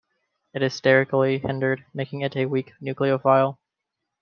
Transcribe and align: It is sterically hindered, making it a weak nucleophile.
It 0.55 0.63
is 0.63 0.73
sterically 0.73 1.37
hindered, 1.37 1.85
making 1.93 2.21
it 2.21 2.35
a 2.35 2.47
weak 2.47 2.73
nucleophile. 2.81 3.59